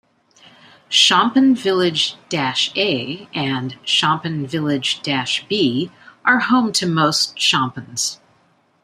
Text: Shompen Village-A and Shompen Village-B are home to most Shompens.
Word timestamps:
Shompen 0.89 1.55
Village-A 1.55 3.29
and 3.35 3.77
Shompen 3.85 4.47
Village-B 4.47 5.91
are 6.25 6.39
home 6.39 6.71
to 6.73 6.87
most 6.87 7.37
Shompens. 7.37 8.17